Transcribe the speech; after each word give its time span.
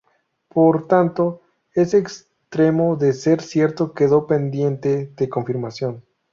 Por 0.47 0.87
tanto, 0.87 1.43
ese 1.75 1.99
extremo, 1.99 2.95
de 2.95 3.13
ser 3.13 3.39
cierto, 3.43 3.93
quedó 3.93 4.25
pendiente 4.25 5.05
de 5.15 5.29
confirmación. 5.29 6.03